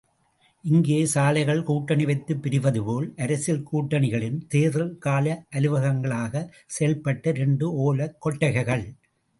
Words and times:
இங்கே, 0.63 1.05
சாலைகள், 1.05 1.63
கூட்டணி 1.63 2.05
வைத்து 2.05 2.35
பிரிவதுபோல், 2.35 3.07
அரசியல் 3.17 3.63
கூட்டணிகளின் 3.71 4.41
தேர்தல் 4.47 4.97
கால 4.97 5.45
அலுவலகங்களாகச் 5.51 6.51
செயல்பட்ட 6.79 7.27
இரண்டு 7.27 7.67
ஒலைக் 7.85 8.17
கொட்டகைகள். 8.19 8.85